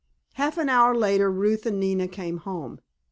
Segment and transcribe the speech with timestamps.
[0.33, 2.79] Half an hour later Ruth and Nina came home.